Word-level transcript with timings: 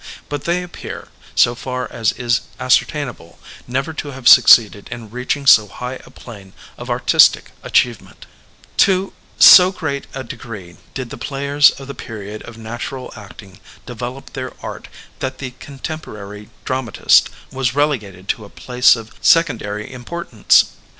But 0.29 0.45
they 0.45 0.63
appear, 0.63 1.09
so 1.35 1.53
far 1.53 1.87
as 1.91 2.11
is 2.13 2.41
ascertainable, 2.59 3.37
never 3.67 3.93
to 3.93 4.07
have 4.07 4.27
succeeded 4.27 4.87
in 4.89 5.11
reaching 5.11 5.45
so 5.45 5.67
high 5.67 5.97
a 6.03 6.09
plain 6.09 6.53
of 6.75 6.89
artistic 6.89 7.51
achievement 7.61 8.25
To 8.77 9.13
so 9.37 9.71
great 9.71 10.07
a 10.15 10.23
degree 10.23 10.77
did 10.95 11.11
the 11.11 11.19
players 11.19 11.69
of 11.69 11.85
the 11.85 11.93
period 11.93 12.41
of 12.49 12.57
natural 12.57 13.13
acting 13.15 13.59
develop 13.85 14.33
their 14.33 14.53
art 14.63 14.87
that 15.19 15.37
the 15.37 15.51
contem 15.59 16.01
porary 16.01 16.49
dramatist 16.65 17.29
was 17.51 17.75
relegated 17.75 18.27
to 18.29 18.43
a 18.43 18.49
place 18.49 18.95
of 18.95 19.13
sec 19.21 19.45
ondary 19.49 19.87
importance. 19.91 20.71